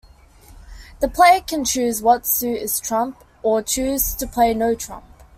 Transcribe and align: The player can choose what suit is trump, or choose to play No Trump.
The 0.99 1.07
player 1.07 1.41
can 1.41 1.63
choose 1.63 2.01
what 2.01 2.25
suit 2.25 2.59
is 2.59 2.79
trump, 2.79 3.23
or 3.43 3.61
choose 3.61 4.15
to 4.15 4.25
play 4.25 4.51
No 4.55 4.73
Trump. 4.73 5.03